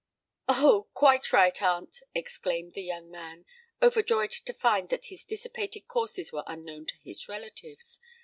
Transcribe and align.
"Oh! 0.49 0.87
quite 0.95 1.31
right, 1.31 1.61
aunt," 1.61 1.97
exclaimed 2.15 2.73
the 2.73 2.81
young 2.81 3.11
man, 3.11 3.45
overjoyed 3.83 4.31
to 4.31 4.51
find 4.51 4.89
that 4.89 5.05
his 5.13 5.23
dissipated 5.23 5.87
courses 5.87 6.31
were 6.33 6.41
unknown 6.47 6.87
to 6.87 6.97
his 7.03 7.29
relatives. 7.29 7.99